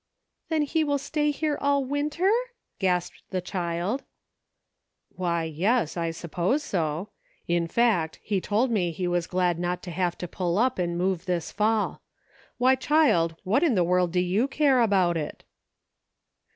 "Then 0.49 0.63
he 0.63 0.83
will 0.83 0.97
stay 0.97 1.29
here 1.29 1.59
all 1.61 1.85
winter!" 1.85 2.31
gasped 2.79 3.21
the 3.29 3.39
child." 3.39 4.03
Why, 5.09 5.43
yes, 5.43 5.95
I 5.95 6.09
suppose 6.09 6.63
so; 6.63 7.09
in 7.47 7.67
fact, 7.67 8.17
he 8.23 8.41
told 8.41 8.71
me 8.71 8.89
he 8.89 9.07
was 9.07 9.27
glad 9.27 9.59
not 9.59 9.83
to 9.83 9.91
have 9.91 10.17
to 10.17 10.27
pull 10.27 10.57
up 10.57 10.79
and 10.79 10.97
move 10.97 11.27
this 11.27 11.51
fall. 11.51 12.01
Why, 12.57 12.73
child, 12.73 13.35
what 13.43 13.61
in 13.61 13.75
the 13.75 13.83
world 13.83 14.11
do 14.11 14.19
you 14.19 14.47
care 14.47 14.81
about 14.81 15.17
it 15.17 15.43